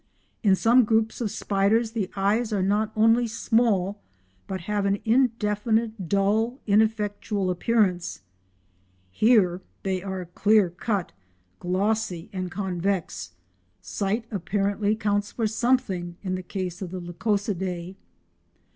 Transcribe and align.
In 0.41 0.55
some 0.55 0.83
groups 0.83 1.21
of 1.21 1.29
spiders 1.29 1.91
the 1.91 2.09
eyes 2.15 2.51
are 2.51 2.63
not 2.63 2.91
only 2.95 3.27
small 3.27 3.99
but 4.47 4.61
have 4.61 4.87
an 4.87 4.97
indefinite, 5.05 6.09
dull, 6.09 6.57
ineffectual 6.65 7.51
appearance; 7.51 8.21
here 9.11 9.61
they 9.83 10.01
are 10.01 10.25
clear 10.25 10.71
cut, 10.71 11.11
glossy 11.59 12.31
and 12.33 12.49
convex; 12.49 13.33
sight 13.79 14.25
apparently 14.31 14.95
counts 14.95 15.31
for 15.33 15.45
something 15.45 16.17
in 16.23 16.33
the 16.33 16.41
case 16.41 16.81
of 16.81 16.89
the 16.89 16.99
Lycosidae. 16.99 17.93